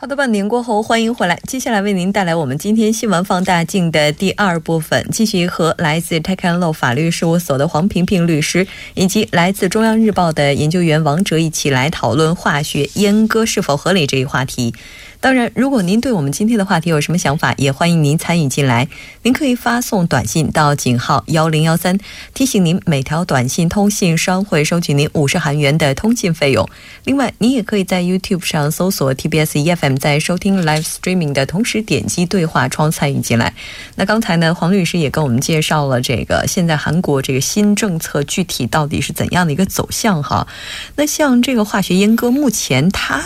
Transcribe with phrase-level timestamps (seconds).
[0.00, 1.36] 好的，半年过后，欢迎回来。
[1.48, 14.72] 接下来为您带来我们今天新闻放大镜的第二部分，继续和来自 t e c a n Law 法律事务所的黄平平律师，以及来自中央日报的研究员王哲一起来讨论化学阉割是否合理这一话题。
[15.20, 18.86] 当然，如果您对我们今天的话题有什么想法，也欢迎您参与进来。
[19.22, 21.98] 您可以发送短信到井号幺零幺三，
[22.34, 26.68] 提醒您每条短信通信商会收取您五十韩元的通信费用。
[27.02, 33.52] 另外，您也可以在 YouTube 上搜索 TBS EFM，在收听 Live Streaming 的同时点击对话窗参与进来。
[33.96, 40.46] 那刚才呢，黄律师也跟我们介绍了这个现在韩国这个新政策具体到底是怎样的一个走向哈。
[40.94, 43.24] 那像这个化学阉割，目前它。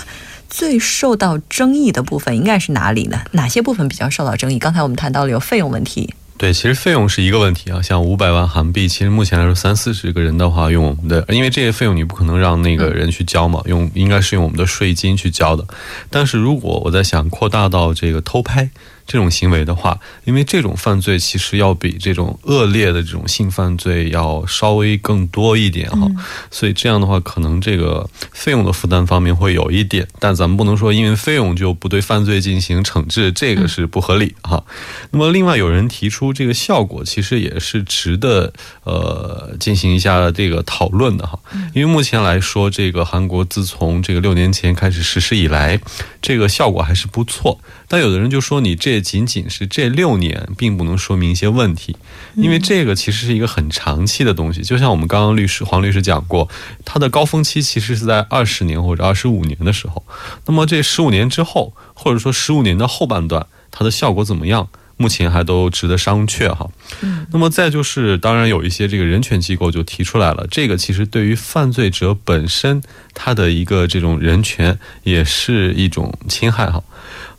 [0.53, 3.23] 最受到争议的部分应该是哪里呢？
[3.31, 4.59] 哪些部分比较受到争议？
[4.59, 6.13] 刚才我们谈到了有费用问题。
[6.37, 7.81] 对，其实费用是一个问题啊。
[7.81, 15.65] 像五百万韩币，其实目前来说三四十个人的话，用我们的，因为这些费用你不可能让那个人去交嘛，用应该是用我们的税金去交的。
[16.11, 18.69] 但是如果我在想扩大到这个偷拍。
[19.07, 26.09] 这种行为的话，因为这种犯罪其实要比这种恶劣的这种性犯罪要稍微更多一点哈，
[26.51, 34.65] 所以这样的话，可能这个费用的负担方面会有一点，但咱们不能说因为费用就不对犯罪进行惩治，这个是不合理哈。
[35.11, 38.53] 那么另外有人提出这个效果，其实也是值得
[38.85, 41.39] 呃进行一下这个讨论的哈，
[41.75, 45.79] 因为目前来说，这个韩国自从这个六年前开始实施以来，
[46.21, 47.59] 这个效果还是不错。
[47.93, 51.95] 但有的人就说，你这仅仅是这六年，并不能说明一些问题，
[52.37, 54.63] 因为这个其实是一个很长期的东西。
[54.63, 56.49] 就像我们刚刚律师黄律师讲过，
[56.87, 60.03] 它的高峰期其实是在二十年或者二十五年的时候。
[60.47, 64.71] 那么这十五年之后，或者说十五年的后半段，它的效果怎么样？
[64.97, 66.71] 目前还都值得商榷哈。
[67.33, 72.83] 那么再就是，当然有一些这个人权机构就提出来了，这个其实对于犯罪者本身
[73.15, 76.85] 他的一个这种人权也是一种侵害哈。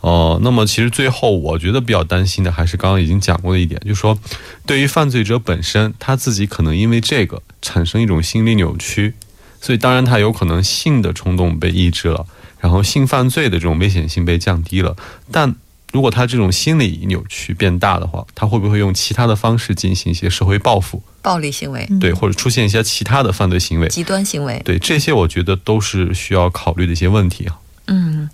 [0.01, 4.19] 哦，那么其实最后我觉得比较担心的还是刚刚已经讲过的一点，就是说，
[4.65, 9.13] 对于犯罪者本身，他自己可能因为这个产生一种心理扭曲，
[9.61, 12.25] 所以当然他有可能性的冲动被抑制了，
[12.59, 14.95] 然后性犯罪的这种危险性被降低了。
[15.31, 15.55] 但
[15.93, 21.87] 如果他这种心理扭曲变大的话，他会不会用其他的方式进行一些社会报复、暴力行为？
[22.01, 24.59] 对，或者出现一些其他的犯罪行为、极端行为？
[24.65, 27.59] 对，这些我觉得都是需要考虑的一些问题啊。
[27.87, 28.27] 嗯。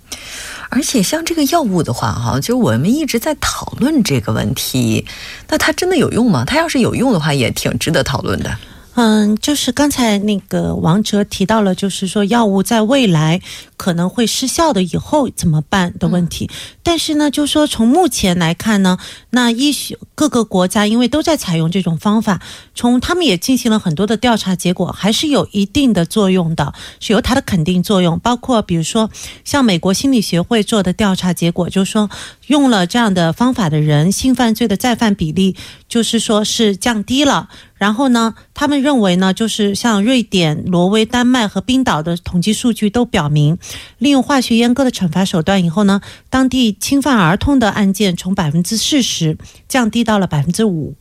[0.70, 5.04] 而且像这个药物的话，哈，就我们一直在讨论这个问题，
[5.48, 6.44] 那它真的有用吗？
[6.46, 8.56] 它要是有用的话，也挺值得讨论的。
[8.94, 13.40] 嗯，就是刚才那个王哲提到了，就是说药物在未来
[13.80, 16.50] 可能会失效的，以后怎么办的问题。
[16.82, 18.98] 但是呢，就说从目前来看呢，
[19.30, 22.42] 那医学各个国家因为都在采用这种方法，
[22.74, 28.18] 从他们也进行了很多的调查，结果还是有一定的作用的，是有它的肯定作用。
[28.18, 29.08] 包括比如说
[29.46, 32.10] 像美国心理学会做的调查结果，就是说
[32.48, 35.56] 用了这样的方法的人，性犯罪的再犯比例
[35.88, 37.48] 就是说是降低了。
[37.80, 43.56] 然后呢，他们认为呢，就是像瑞典、挪威、丹麦和冰岛的统计数据都表明，
[43.98, 49.36] 利用化学阉割的惩罚手段以后呢，当地侵犯儿童的案件从百分之四十
[49.68, 50.94] 降低到了百分之五。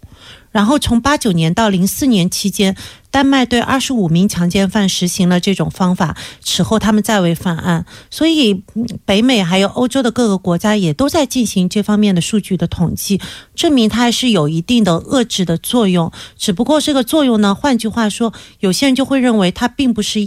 [0.52, 2.76] 然后从八九年到零四年期间，
[3.12, 7.86] 丹麦对二十五名强奸犯实行了这种方法，此后他们再未犯案。
[8.10, 8.64] 所以，
[9.06, 13.22] 北美还有欧洲的各个国家也都在进行这方面的数据的统计，
[13.54, 16.12] 证明它还是有一定的遏制的作用。
[16.36, 20.20] 只不过这个作用呢，换句话说，有些人就会认为它并不是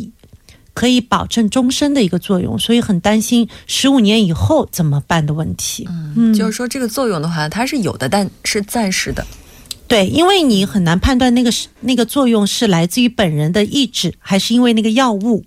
[0.74, 5.88] 可以保证终身的一个作用，所以很担心十五年以后怎么办的问题。
[6.16, 9.26] 嗯，就是说这个作用的话，它是有的，但是暂时的。
[9.86, 15.44] 对，因为你很难判断那个是那个作用是来自于本人的意志，还是因为那个药物。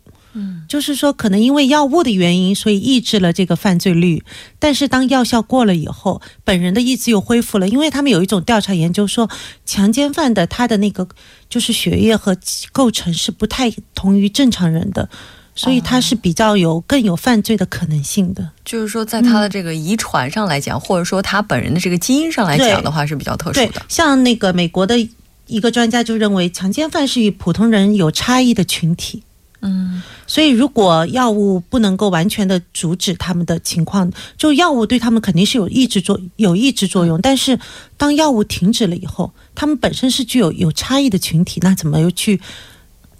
[0.65, 4.23] 嗯，就是说可能因为药物的原因，所以抑制了这个犯罪率。
[4.59, 7.67] 但是当药效过了以后，本人的意志又恢复了。
[7.67, 9.29] 因为他们有一种调查研究说，
[9.65, 11.07] 强奸犯的他的那个
[11.49, 12.37] 就是血液和
[12.71, 15.09] 构成是不太同于正常人的。
[15.57, 23.81] 所以他是比较有更有犯罪的可能性的，就是说，在他的这个遗传上来讲，或者说他本人的这个基因上来讲的话，是比较特殊的。
[23.87, 24.99] 像那个美国的
[25.47, 29.23] 一个专家就认为，强奸犯是与普通人有差异的群体。
[29.65, 37.59] 嗯，所以如果药物不能够完全的阻止他们的情况，就药物对他们肯定是有抑制作有抑制作用，但是
[37.97, 42.39] 当药物停止了以后，他们本身是具有有差异的群体，那怎么又去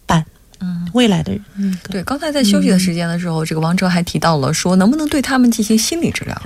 [0.06, 0.25] 办？
[0.59, 2.03] 嗯，未来的人，嗯，对。
[2.03, 6.42] 刚才在休息的时间的时候，这个王哲还提到了说，能不能对他们进行心理治疗？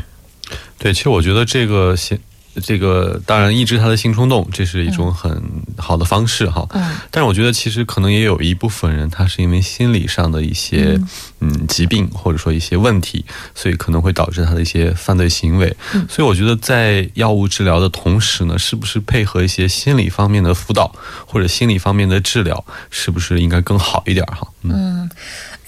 [0.77, 2.19] 对，其实我觉得这个先。
[2.61, 5.41] 这个当然抑制他的性冲动，这是一种很
[5.77, 6.65] 好的方式哈。
[6.71, 10.99] 嗯，但是我觉得其实可能也有一部分人，他是因为心理上的一些
[11.39, 13.23] 嗯疾病或者说一些问题，
[13.55, 15.75] 所以可能会导致他的一些犯罪行为。
[15.93, 20.93] 嗯，所以我觉得在药物治疗的同时呢，是不是配合一些心理方面的辅导
[21.25, 24.47] 或者心理方面的治疗，是不是应该更好一点哈？
[24.63, 25.09] 嗯。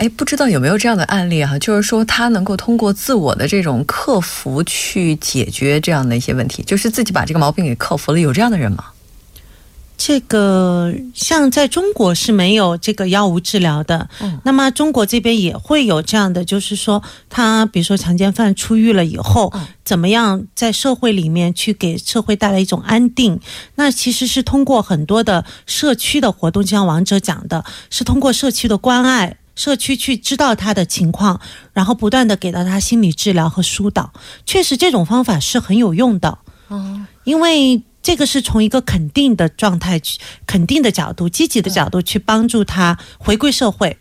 [0.02, 1.60] 哎，不知道有没有这样的案例哈？
[1.60, 8.20] 就是说，他能够通过自我的这种克服去解决这样的一些问题，就是自己把这个毛病给克服了。
[8.20, 8.86] 有这样的人吗？
[9.98, 14.10] 这个像在中国是没有这个药物治疗的。
[14.22, 19.54] 嗯，那么中国这边也会有这样的，就是说，他比如说强奸犯出狱了以后，
[19.86, 23.40] 怎么样在社会里面去给社会带来一种安定？
[23.76, 29.38] 那其实是通过很多的社区的活动，就像王者讲的，是通过社区的关爱。
[29.56, 31.40] 社区去知道他的情况，
[31.74, 34.12] 然后不断的给到他心理治疗和疏导，
[34.46, 36.40] 确实这种方法是很有用的。
[36.68, 43.98] 哦，因为这个是从一个肯定的状态去、肯定的角度、积极的角度去帮助他回归社会。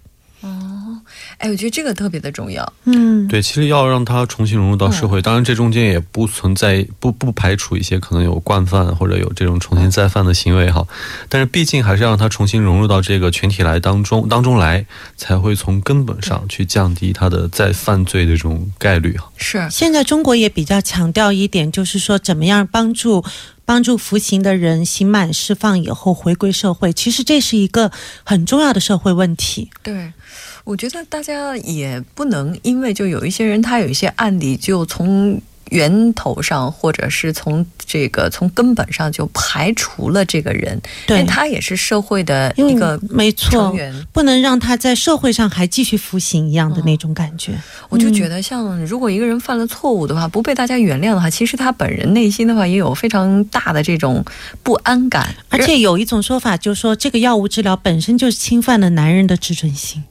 [1.40, 2.70] 哎，我觉得这个特别的重要。
[2.84, 10.86] 嗯，对，其实要让他重新融入到社会，当然这中间也不存在不不排除一些可能有惯犯或者有这种重新再犯的行为哈。
[11.30, 14.84] 但是毕竟还是让他重新融入到这个群体来当中当中来，
[15.16, 19.32] 才会从根本上去降低他的再犯罪的这种概率哈。
[19.38, 23.24] 是，现在中国也比较强调一点，就是说怎么样帮助
[23.64, 27.90] 帮助服刑的人刑满释放以后回归社会，其实这是一个
[28.24, 29.70] 很重要的社会问题。
[29.82, 30.12] 对。
[30.64, 35.40] 我觉得大家也不能因为就有一些人他有一些案例，就从
[35.70, 43.72] 源头上或者是从这个从根本上就排除了这个人，对他也是社会的一个没错，
[44.12, 47.52] 不能让他在社会上还继续服刑一样的那种感觉。
[47.88, 54.24] 我就觉得，像如果一个人犯了错误的话，不被大家原谅的话，其实他本人内心的话也有非常大的这种
[54.64, 55.32] 不安感。
[55.50, 60.02] 而且有一种说法，就是说这个药物治疗本身就是侵犯了男人的自尊心。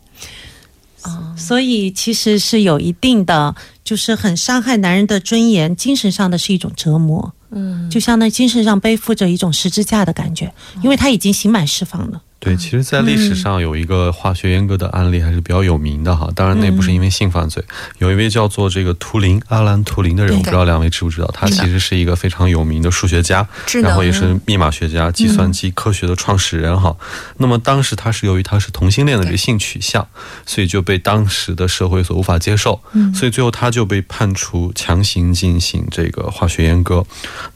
[1.37, 7.33] 所以其实是有一定的，就是很伤害男人的尊严，精神上的是一种折磨。
[7.51, 10.53] 嗯，就相当于精神上背负着一种十字架的感觉，
[10.83, 12.21] 因为他已经刑满释放了。
[12.39, 16.29] 对，其实，在历史上有一个化学阉割的案例还是比较有名的哈。
[16.33, 17.61] 当然，那不是因为性犯罪。
[17.97, 21.29] 有一位叫做这个图灵阿兰图灵的人，我不知道两位知不知道？
[21.33, 23.45] 他其实是一个非常有名的数学家，
[23.83, 26.95] 然后也是密码学家、计算机科学的创始人哈。
[27.37, 30.07] 那么当时他是由于他是同性恋的这个性取向，
[30.45, 32.81] 所以就被当时的社会所无法接受，
[33.13, 37.05] 所以最后他就被判处强行进行这个化学阉割。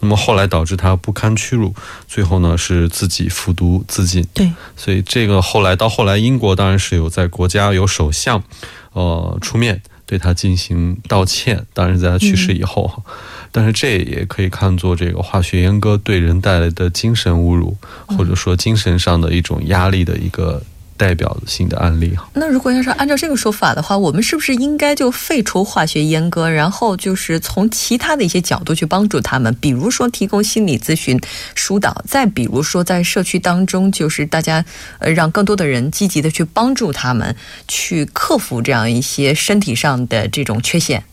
[0.02, 1.74] 那么后来导致他不堪屈辱，
[2.06, 4.28] 最后呢是自己服毒自尽。
[4.34, 4.52] 对。
[4.76, 8.44] 所以这个后来到后来，英国当然是有在国家有首相，
[8.94, 11.66] 呃，出面对他进行道歉。
[11.74, 13.02] 当然在他去世以后哈，
[13.52, 20.62] 但是这也可以看作这个化学阉割对人带来的精神侮辱，或者说精神上的一种压力的一个。
[20.96, 31.20] 代表性的案例哈，那如果要是按照这个说法的话，我们是不是应该就废除化学阉割，然后就是从其他的一些角度去帮助他们，比如说提供心理咨询
[31.56, 34.64] 疏导，再比如说在社区当中，就是大家
[35.00, 37.36] 呃让更多的人积极的去帮助他们
[37.68, 41.04] 去克服这样一些身体上的这种缺陷。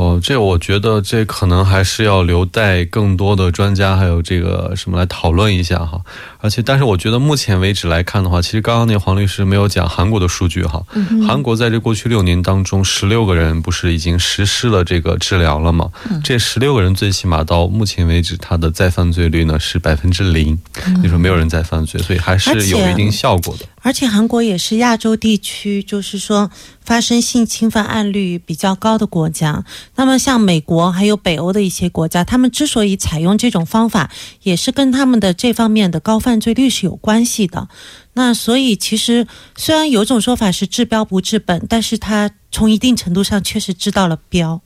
[0.00, 6.00] 哦，这我觉得这可能还是要留待更多的专家还有这个什么来讨论一下哈。
[6.38, 10.82] 而且，但是我觉得目前为止来看的话，其实刚刚那黄律师没有讲韩国的数据哈。
[11.28, 15.90] 韩国在这过去六年当中，十六个人不是已经实施了这个治疗了吗？
[16.24, 20.58] 这十六个人最起码到目前为止，他的再犯罪率呢是百分之零，
[21.02, 23.66] 就说没有人再犯罪，所以还是有一定效果的。
[23.82, 26.50] 而且韩国也是亚洲地区，就是说
[26.84, 29.64] 发生性侵犯案率比较高的国家。
[29.96, 34.10] 那么像美国还有北欧的一些国家，他们之所以采用这种方法，
[34.42, 37.68] 也是跟他们的这方面的高犯罪率是有关系的。
[38.12, 44.60] 那所以其实虽然有种说法是治标不治本，但是它从一定程度上确实治到了标。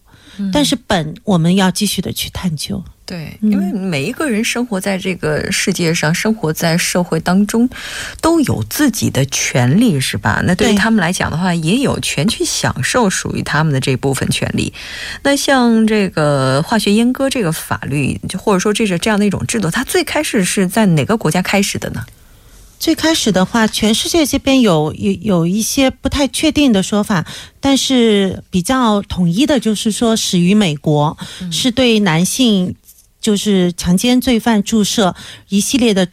[0.52, 2.82] 但是本我们要继续的去探究。
[3.06, 7.68] 对，因为每一个人生活在这个世界上，生活在社会当中，
[8.22, 10.40] 都有自己的权利，是吧？
[10.46, 14.72] 那对于他们来讲的话，也有权去享受属于他们的这部分权利。
[15.22, 22.02] 那像这个化学阉割这个法律，就或者说这是这样的一种制度，它最开始是在哪个国家开始的呢？
[22.78, 27.24] 最开始的话，全世界这边有有有一些不太确定的说法，
[27.60, 31.16] 但是比较统一的就是说，始于美国，
[31.50, 32.74] 是对男性
[33.24, 35.16] 就是强奸罪犯注射
[35.48, 36.06] 一系列的。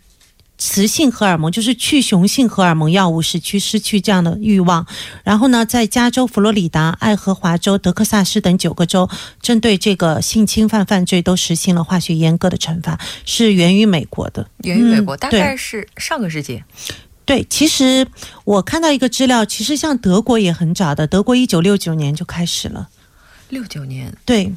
[0.64, 4.86] 雌性荷尔蒙就是去雄性荷尔蒙药物，使其失去这样的欲望。
[5.24, 9.10] 然后呢，在加州、佛罗里达、爱荷华州、德克萨斯等九个州，
[9.42, 14.48] 针对这个性侵犯犯罪都实行了化学阉割的惩罚，是源于美国的。
[14.60, 16.62] 源于美国，嗯大概是上个世纪。
[17.26, 18.06] 对，其实
[18.44, 22.88] 我看到一个资料，其实像德国也很早的，德国一九六九年就开始了。
[23.50, 24.54] 六九年，对，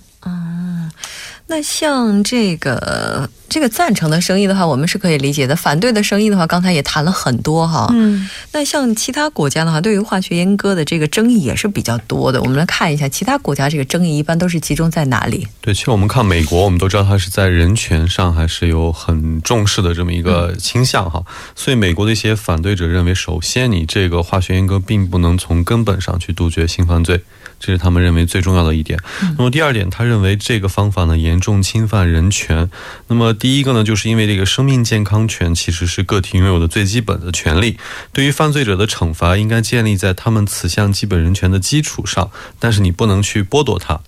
[1.47, 7.87] 那像这个这个赞成的声音的话，我们是可以理解的；反对的声音的话，刚才也谈了很多哈。
[7.93, 12.41] 嗯，那像其他国家的话，对于化学阉割的这个争议也是比较多的。
[12.41, 15.47] 我们来看一下其他国家这个争议一般都是集中在哪里？
[15.61, 21.23] 对，其实我们看美国，我们都知道它是在人权上还是有很重视的这么一个倾向哈，
[21.55, 27.23] 所以美国的一些反对者认为，首先你这个化学阉割并不能从根本上去杜绝性犯罪，
[27.65, 28.99] 这是他们认为最重要的一点。
[29.39, 32.71] 那么第二点，他认为这个方法呢严重侵犯人权。
[33.07, 37.79] 那么第一个呢，就是因为这个生命健康权其实是个体拥有的最基本的权利，
[38.13, 44.01] 对于犯罪者的惩罚应该建立在他们此项基本人权的基础上，但是你不能去剥夺它。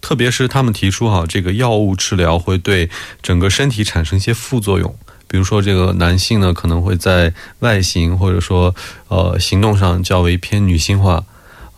[0.00, 2.90] 特别是他们提出哈，这个药物治疗会对
[3.22, 4.92] 整个身体产生一些副作用，
[5.28, 8.74] 比如说这个男性呢可能会在外形或者说
[9.06, 11.24] 呃行动上较为偏女性化。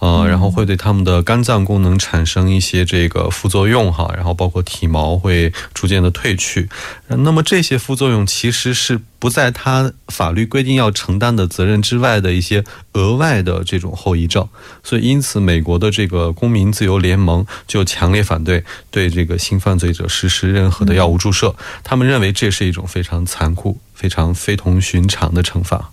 [0.00, 6.68] 呃，然后会对他们的肝脏功能产生一些这个副作用哈，然后包括体毛会逐渐的褪去。
[7.08, 12.62] 呃那么这些副作用其实是不在他法律规定要承担的责任之外的一些
[12.92, 14.48] 额外的这种后遗症。
[14.84, 21.54] 所以因此，美国的这个公民自由联盟就强烈反对对这个性犯罪者实施任何的药物注射。
[21.82, 25.90] 他们认为这是一种非常残酷、非常非同寻常的惩罚。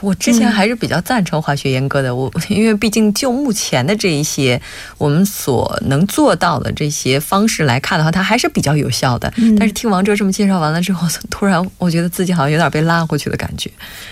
[0.00, 4.60] 我之前还是比较赞成化学阉割的，我因为毕竟就目前的这一些
[4.96, 9.32] 我们所能做到的这些方式来看的话，它还是比较有效的。
[9.58, 13.70] 但是听王哲这么介绍完了之后， 突然我觉得自己好像有点被拉回去的感觉。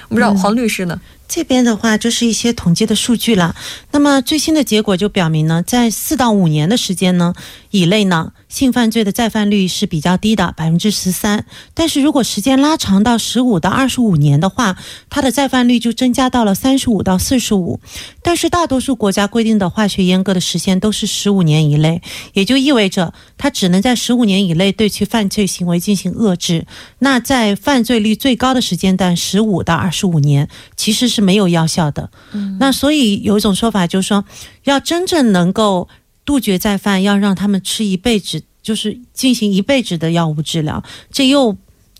[0.08, 1.00] 我不知道黄律师呢？
[1.28, 3.54] 这边的话就是一些统计的数据了。
[3.90, 7.34] 那么最新的结果就表明呢，在四到五年的时间呢
[7.70, 11.44] 以内呢，性犯罪的再犯率是比较低的，百分之十三。
[11.74, 14.76] 但是如果时间拉长到十五到二十五年的话，
[15.10, 17.80] 它的再犯率就增加到了三十五到四十五。
[18.22, 22.00] 但是大多数国家规定的化学阉割的时限都是十五年以内，
[22.32, 26.66] 也就意味着它只能在十五年以内对其犯罪行为进行遏制。
[27.00, 32.10] 那在犯罪率最高的时间段十五到二十五年，其实没有药效的。
[32.32, 34.24] 嗯，那所以有一种说法就是说，
[34.64, 35.88] 要真正能够
[36.24, 40.82] 杜绝再犯，要让他们吃一辈子，就是进行一辈子的药物治疗。
[41.10, 41.56] 这又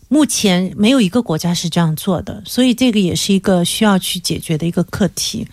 [0.09, 5.47] 目前没有一个国家是这样做的，所以这个也是一个需要去解决的一个课题。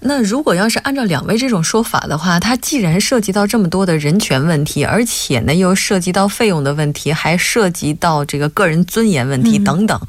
[0.00, 10.00] 那如果要是按照两位这种说法的话，它既然涉及到这么多的人权问题，而且呢又涉及到费用的问题，还涉及到这个个人尊严问题等等，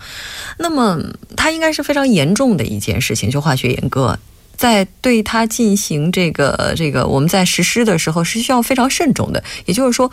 [0.58, 1.00] 那么
[1.36, 4.20] 它应该是非常严重的一件事情，就化学阉割。
[4.60, 10.12] 在对它进行这个这个，我们在实施的时候是需要非常慎重的，也就是说，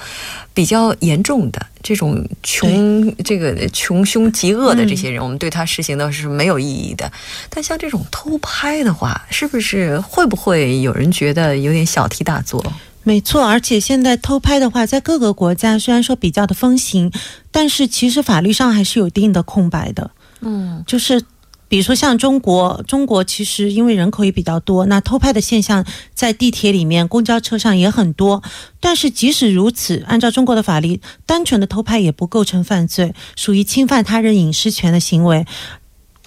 [0.54, 7.10] 比较严重的这种穷这个穷凶极恶的这些人，我们对他实行的是没有意义的。
[7.50, 12.64] 但像这种偷拍的话，是不是会不会有人觉得有点小题大做？
[13.02, 17.10] 没错，而且现在偷拍的话，在各个国家虽然说比较的风行，
[17.50, 20.08] 但是其实法律上还是有一定的空白的。
[20.40, 21.20] 嗯，就是
[21.68, 28.42] 比如说像中国，中国其实因为人口也比较多，那偷拍的现象在地铁里面、公交车上也很多。
[28.80, 35.44] 但是即使如此，按照中国的法律，单纯的偷拍也不构成犯罪，属于侵犯他人隐私权的行为。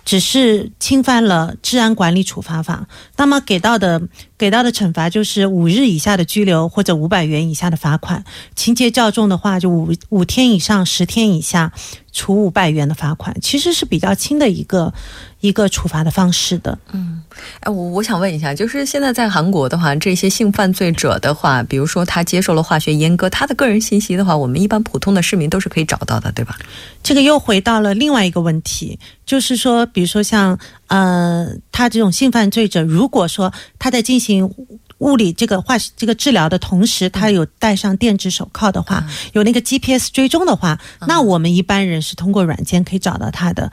[0.06, 4.02] 只是侵犯了治安管理处罚法，那么给到的
[4.40, 8.24] 给到的惩罚就是五日以下的拘留或者五百元以下的罚款，
[8.56, 11.72] 情节较重的话就五五天以上十天以下，
[12.12, 14.92] 处五百元的罚款，其实是比较轻的一个
[15.40, 16.78] 一个处罚的方式的。
[16.92, 17.22] 嗯
[17.62, 26.58] 哎，我我想问一下，就是现在在韩国的话，这些性犯罪者的话，比如说他接受了化学阉割，他的个人信息的话，我们一般普通的市民都是可以找到的，对吧？
[27.02, 34.54] 这个又回到了另外一个问题，就是说，比如说像呃，他这种性犯罪者，如果说他在进行
[34.98, 40.78] 物理这个化这个治疗的同时，他有戴上电子手铐的话，有那个 GPS 追踪的话，
[41.08, 43.72] 那我们一般人是通过软件可以找到他的。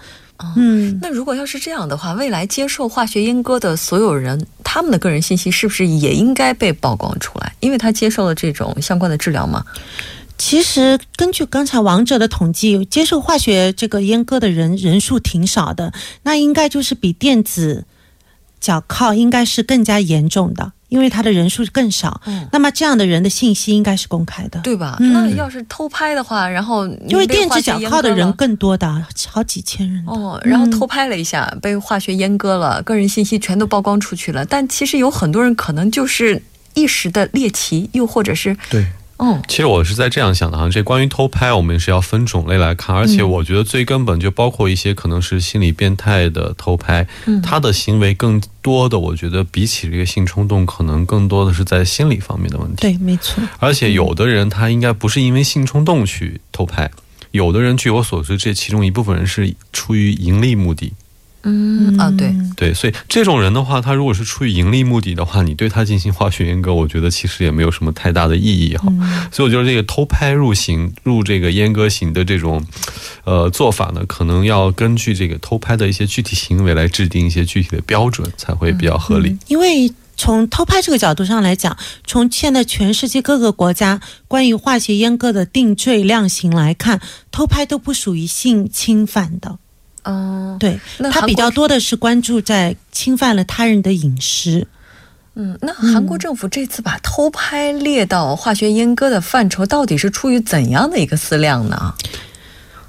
[0.57, 7.55] 嗯，那如果要是这样的话，未来接受化学阉割的所有人，他们的个人信息是不是也应该被曝光出来？
[7.61, 9.64] 因为他接受了这种相关的治疗嘛？
[10.38, 17.87] 其实根据刚才王者的统计，接受化学这个阉割的人人数挺少的，那应该就是比电子
[18.61, 22.21] 脚铐应该是更加严重的，因为他的人数更少。
[22.26, 24.97] 嗯那么这样的人的信息应该是公开的，对吧？
[25.00, 30.05] 嗯那要是偷拍的话，然后因为电子脚铐的人更多的，好几千人。
[30.07, 34.45] 哦，然后偷拍了一下，被化学阉割了，个人信息全都曝光出去了。
[34.45, 36.40] 但其实有很多人可能就是
[36.75, 38.87] 一时的猎奇，又或者是对。
[39.18, 52.82] 哦，其实我是在这样想的哈，这关于偷拍，我们是要分种类来看，而且我觉得最根本就包括一些可能是心理变态的偷拍，嗯他的行为更多的，我觉得比起这个性冲动，可能更多的是在心理方面的问题。
[52.82, 53.42] 对，没错。
[53.58, 56.90] 而且有的人他应该不是因为性冲动去偷拍，
[57.30, 60.92] 有的人据我所知，这其中一部分人是出于盈利目的。
[61.48, 68.92] 嗯啊，对，对，所以这种人的话，他如果是出于盈利目的的话，你对他进行化学阉割，我觉得其实也没有什么太大的意义哈。
[69.30, 72.60] 所以我觉得这个偷拍入刑入这个阉割刑的这种
[73.22, 79.38] 呃做法呢，可能要根据这个偷拍的一些具体行为来制定一些具体的标准，才会比较合理。
[79.46, 87.00] 因为从偷拍这个角度上来讲，从现在全世界各个国家关于化学阉割的定罪量刑来看，
[87.30, 89.58] 偷拍都不属于性侵犯的。
[90.06, 94.66] 嗯、对，那韩国它比较多的是关注在侵犯了他人的隐私。
[95.34, 101.92] 嗯，那韩国政府这次把偷拍列到化学阉割的范畴，到底是出于怎样的一个思量呢？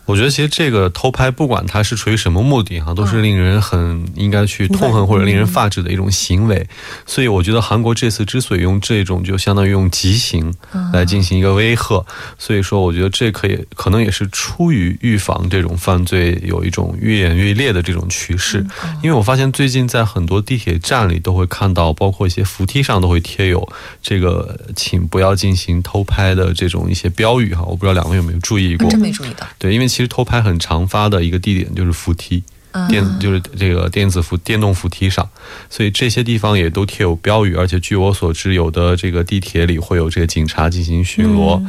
[0.08, 6.66] 我觉得其实这个偷拍，不管它是出于什么目的哈，都是令人很应该去痛恨或者令人发指的一种行为。
[7.06, 10.54] 所以我觉得韩国这次之所以用这种，就相当于用极刑
[10.94, 12.06] 来进行一个威吓，
[12.40, 18.66] 所以说我觉得这可以可能也是出于预防这种犯罪有一种愈演愈烈的这种趋势。
[19.04, 23.68] 因为我发现最近在很多地铁站里都会看到，包括一些扶梯上都会贴有
[24.02, 27.64] 这个“请不要进行偷拍”的这种一些标语哈。
[27.68, 28.90] 我不知道两位有没有注意过？
[28.90, 29.46] 真没注意到。
[29.60, 35.28] 对，因为其实偷拍很常发的一个地点就是扶梯，啊电就是这个电子扶电动扶梯上，
[35.72, 41.60] 所以这些地方也都贴有标语，而且据我所知，有的这个地铁里会有这个警察进行巡逻。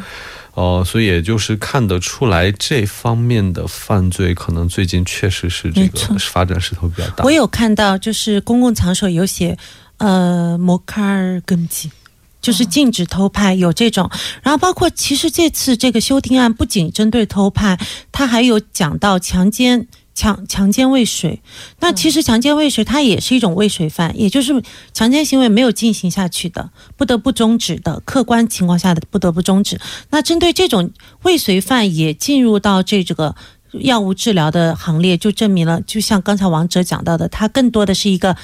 [0.53, 7.25] 哦、所以也就是看得出来，这方面的犯罪可能最近确实是这个发展势头比较大。
[7.25, 9.57] 我有看到，就是公共场所有写
[9.97, 11.91] 呃摩卡尔根基。
[12.40, 14.11] 就是禁止偷拍，有这种，
[14.42, 17.79] 然后包括其实这次这个修订案不仅针对偷拍，
[18.12, 21.40] 它还有讲到强奸、强强奸未遂。
[21.81, 29.81] 那其实强奸未遂它也是一种未遂犯，也就是强奸行为没有进行下去的，不得不终止的，客观情况下的不得不终止。
[30.11, 30.90] 那针对这种
[31.22, 33.35] 未遂犯也进入到这个。
[33.83, 38.35] 药物治疗的行列就证明了，就像刚才王哲讲到的，它更多的是一个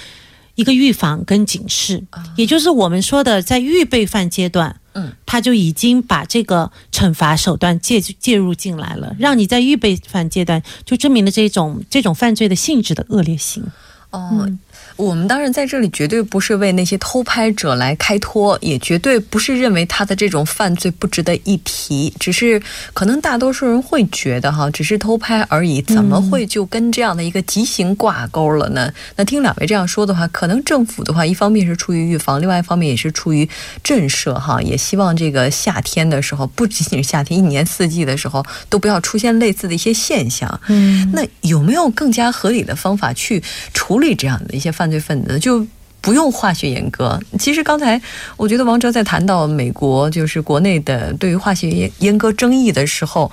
[0.54, 2.02] 一个预防跟警示，
[2.36, 13.64] 也就是我们说的在预备犯阶段，嗯，他就已经把这个惩罚手段介介入进来了，让你在预备犯阶段就证明了这种这种犯罪的性质的恶劣性。
[14.10, 14.48] 哦，
[14.96, 28.92] 我们当然在这里绝对不是为那些偷拍者来开脱，也绝对不是认为他的这种犯罪不值得一提，只是可能大多数人会觉得哈，只是偷拍而已，怎么会就跟这样的一个极刑挂钩了呢？
[29.16, 33.48] 那听两位这样说的话，可能政府的话，一方面是出于预防，另外一方面也是出于
[33.82, 40.60] 震慑哈，也希望这个夏天的时候，不仅仅是夏天，一年四季的时候都不要出现类似的一些现象。
[40.68, 45.38] 嗯，那有没有更加合理的方法去处理这样的一些犯罪分子？
[45.38, 45.66] 就
[46.00, 47.18] 不用化学阉割。
[47.38, 48.00] 其实刚才
[48.36, 53.30] 我觉得王哲在谈到美国就是国内的对于化学阉阉割争议的时候，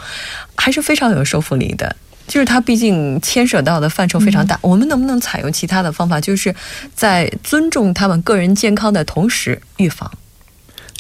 [0.56, 1.96] 还是非常有说服力的。
[2.28, 6.56] 就是它毕竟牵涉到的范畴非常大，我们能不能采用其他的方法，就是
[6.96, 10.10] 在尊重他们个人健康的同时预防？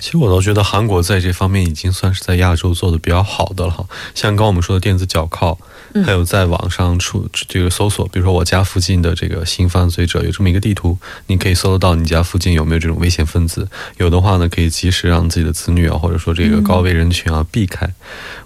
[0.01, 3.85] 其实我倒觉得韩国在这方面已经算是在亚洲做的比较好的了哈。
[4.15, 5.55] 像刚刚我们说的电子脚铐，
[5.93, 13.69] 嗯还有在网上出这个搜索，比如说我家附近的这个性犯罪者有这么一个地图，你可以搜得到你家附近有没有这种危险分子。
[13.97, 17.87] 有的话呢，可以及时让自己的子女啊，或者说这个高危人群啊避开。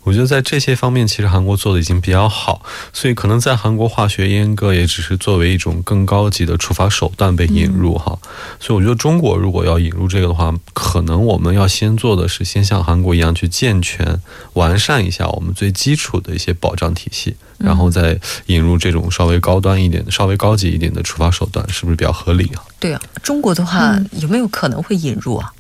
[0.04, 8.20] 我觉得在这些方面，其实韩国做的已经比较好，所以可能在韩国化学阉割也只是作为一种更高级的处罚手段被引入哈。
[8.60, 14.20] 所以我觉得中国如果要引入这个的话，可能我们要先做的是先像韩国一样去健全、
[14.54, 22.64] 完善一下我们最基础的一些保障体系，然后再引入这种稍微高端一点、稍微高级一点的处罚手段，是不是比较合理啊？
[22.80, 25.52] 对啊，中国的话、有没有可能会引入啊？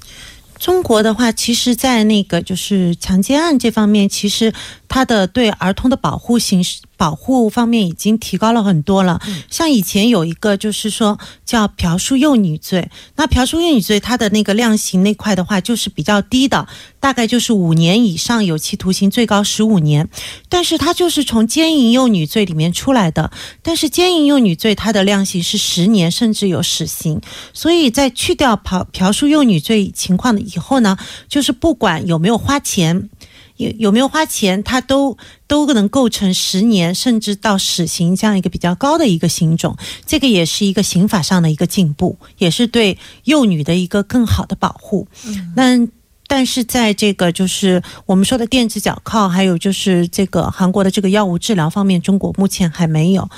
[0.57, 4.53] 中国的话，其实，在那个就是强奸案这方面，其实
[4.87, 9.21] 它的对儿童的保护形式保保护方面已经提高了很多了。
[9.47, 16.67] 像以前有一个就是说叫嫖宿幼女罪，那嫖宿幼女罪它的那个量刑那块的话就是比较低的，
[16.99, 20.09] 大概就是五年以上有期徒刑，最高十五年。
[20.49, 27.21] 但是它就是从奸淫幼女罪里面出来的，但是奸淫幼女罪它的量刑是十年，甚至有死刑。
[27.53, 30.97] 所以在去掉嫖嫖宿幼女罪情况的以后呢，
[31.29, 33.09] 就是不管有没有花钱。
[33.57, 45.07] 有有没有花钱，它都都能构成十年甚至到死刑这样一个比较高的一个刑种，这个也是一个刑法上的一个进步，也是对幼女的一个更好的保护。
[45.55, 45.87] 那
[46.27, 53.29] 但是在这个就是我们说的电子脚铐，还有就是这个韩国的这个药物治疗方面，中国目前还没有。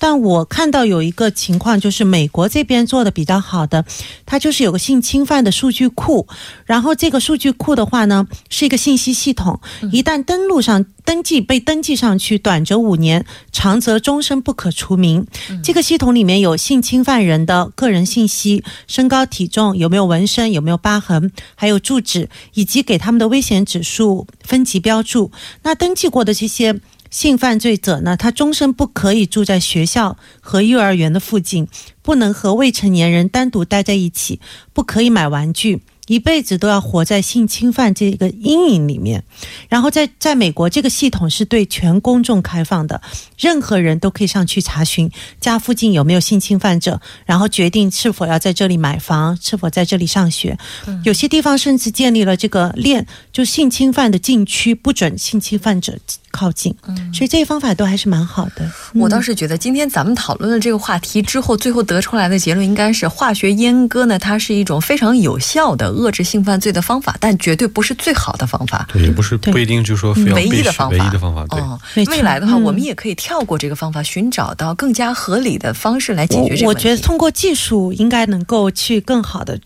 [0.00, 3.84] 但我看到有一个情况，就是美国这边做的比较好的，
[4.24, 6.26] 它就是有个性侵犯的数据库，
[6.64, 9.60] 然后这个数据库的话呢，是一个信息系统，
[9.92, 15.26] 一旦登录上登记被登记上去，短则五年，长则终身不可除名。
[15.62, 25.30] 这个系统里面有性侵犯人的个人信息、身高体重、有没有纹身、有没有疤痕，还有住址，以及给他们的危险指数分级标注。
[25.62, 26.80] 那登记过的这些。
[27.10, 31.68] 性犯罪者呢，他终身不可以住在学校和幼儿园的附近，
[32.02, 34.40] 不能和未成年人单独待在一起，
[34.72, 35.82] 不可以买玩具。
[36.06, 39.22] 一辈子都要活在性侵犯这个阴影里面，
[39.68, 43.00] 然后在在美国，这个系统是对全公众开放的，
[43.38, 45.08] 任何人都可以上去查询
[45.40, 50.58] 家附近有没有性侵犯者，然后决定是否要在这里买房，是否在这里上学。
[51.04, 55.96] 有些地方甚至建立了这个链，就性侵犯的禁区，不准性侵犯者
[56.30, 56.74] 靠近。
[57.12, 58.70] 所以这些方法都还是蛮好的。
[58.94, 65.90] 我倒是觉得，今天咱们讨论了这个话题之后，最后得出来的结论应该是，化学阉割呢，它是一种非常有效的。
[65.90, 68.86] 遏制性犯罪的方法，但绝对不是最好的方法。
[68.92, 70.96] 对，也不是不一定就说非要唯一的方法。
[70.96, 71.44] 唯一的方法。
[71.50, 76.64] 哦，未来的话，我们也可以跳过这个方法，寻找到更加合理的方式来解决这个问题。
[76.66, 79.58] 我觉得通过技术应该能够去更好的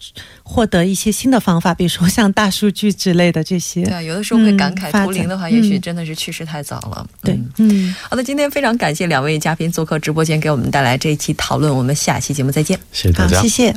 [0.47, 3.83] 获得一些新的方法，比如说像大数据之类的这些。
[3.83, 7.07] 对，有的时候会感慨，图灵的话，也许真的是去世太早了。
[7.23, 7.93] 对，嗯。
[8.09, 11.75] 好的，今天非常感谢两位嘉宾做客直播间，给我们带来这一期讨论。
[11.75, 12.79] 我们下期节目再见。
[12.93, 13.75] 谢谢大家，谢谢。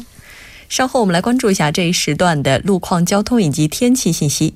[0.69, 4.53] 稍后我们来关注一下这一时段的路况、交通以及天气信息。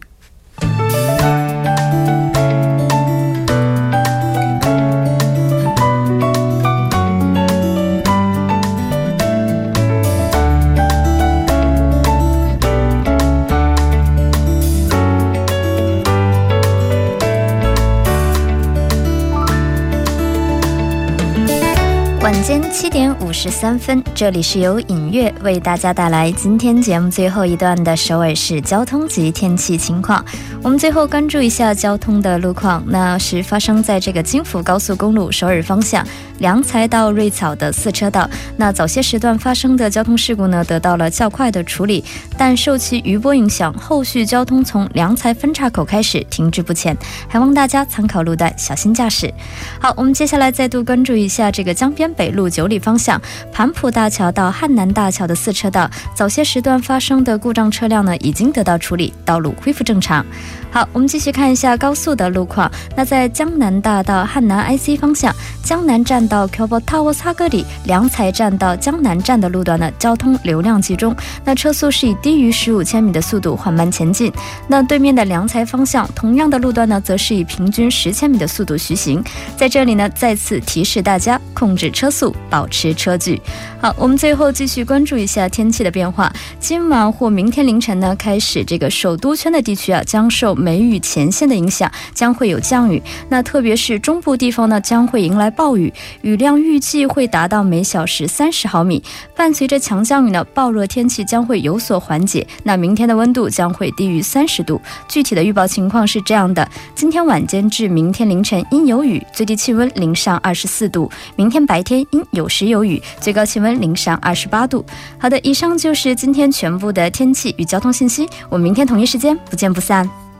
[22.22, 30.24] 晚间七点五十三分，这里是由影月为大家带来今天节目最后一段的首尔市交通及天气情况。
[30.62, 36.06] 我们最后关注一下交通的路况，那是发生在这个京釜高速公路首尔方向
[36.38, 38.30] 良才到瑞草的四车道。
[38.56, 42.06] 那早些时段发生的交通事故呢，得到了较快的处理，
[42.38, 46.96] 但受其余波影响，后续交通从良才分岔口开始停滞不前，
[47.28, 49.34] 还望大家参考路段，小心驾驶。
[49.80, 52.11] 好，我们接下来再度关注一下这个江边。
[52.14, 53.22] 北路九里方向
[53.52, 60.26] 盘浦大桥到汉南大桥的四车道，早些时段发生的故障车辆呢，已经得到处理，道路恢复正常。
[60.72, 62.72] 好，我们继续看一下高速的路况。
[62.96, 74.32] 那在江南大道汉南 IC 方向，江南站到 k y o b o Tower 擦格里良才站到江南站的路段呢，交通流量集中，那车速是以低于十五千米的速度缓慢前进。
[74.68, 79.22] 那对面的良才方向，同样的路段呢，则是以平均十千米的速度徐行。
[79.58, 82.12] 在这里呢，再次提示大家控制车。
[82.12, 83.42] 速保持车距。
[83.80, 86.30] 好，我们最后继续关注一下天气的变化。
[86.60, 93.02] 今晚或明天凌晨呢，开始这个首都圈的地区啊，将受梅雨前线的影响，将会有降雨。
[93.30, 99.04] 那特别是中部地方呢，将会迎来暴雨，雨量预计会达到每小时三十毫米。
[99.36, 102.46] 伴随着强降雨呢，暴热天气将会有所缓解。
[102.64, 104.80] 那明天的温度将会低于三十度。
[105.08, 112.06] 具体的预报情况是这样的：今天晚间至明天凌晨阴有雨，最低气温零上二十四度；明天白天。
[112.12, 114.86] 阴有时有雨，最高气温零上二十八度。
[115.18, 118.28] 好的，以上就是今天全部的天气与交通信息。
[118.50, 120.31] 我们明天同一时间不见不散。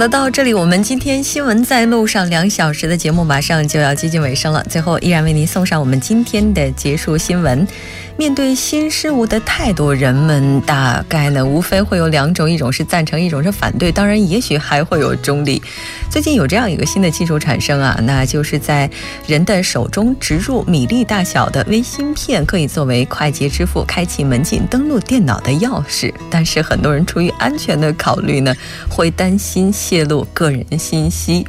[0.00, 4.64] 的，到这里我们今天新闻在路上两小时的节目马上就要接近尾声了。
[4.66, 7.68] 最后，依然为您送上我们今天的结束新闻。
[8.16, 13.92] 面对新事物的态度，人们大概呢无非会有两种，一种是赞成，一种是反对。
[13.92, 15.62] 当然，也许还会有中立。
[16.10, 18.90] 最近有这样一个新的技术产生啊，那就是在
[19.28, 26.12] 人的手中植入米粒大小的微芯片，可以作为快捷支付、开启门禁、登录电脑的钥匙。
[26.28, 28.52] 但是很多人出于安全的考虑呢，
[28.90, 31.46] 会担心泄露个人信息。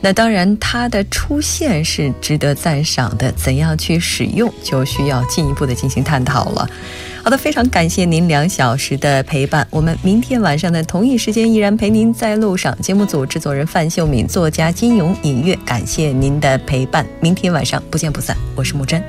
[0.00, 6.70] 那当然，它的出现是值得赞赏的，怎样去使用，就需要进一步的进行探讨了。
[7.24, 9.66] 好的，非常感谢您两小时的陪伴。
[9.70, 12.78] 我们明天晚上的同一时间依然陪您在路上。
[12.82, 17.06] 节目组制作人范秀敏，作家金勇、尹月，感谢您的陪伴。
[17.20, 18.36] 明天晚上不见不散。
[18.54, 19.02] 我是木真。